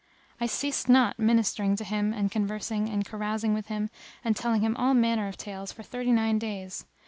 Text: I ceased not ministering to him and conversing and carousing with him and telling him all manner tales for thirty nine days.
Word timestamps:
I 0.39 0.47
ceased 0.47 0.89
not 0.89 1.19
ministering 1.19 1.75
to 1.75 1.83
him 1.83 2.11
and 2.11 2.31
conversing 2.31 2.89
and 2.89 3.05
carousing 3.05 3.53
with 3.53 3.67
him 3.67 3.91
and 4.25 4.35
telling 4.35 4.61
him 4.61 4.75
all 4.75 4.95
manner 4.95 5.31
tales 5.31 5.71
for 5.71 5.83
thirty 5.83 6.11
nine 6.11 6.39
days. 6.39 6.87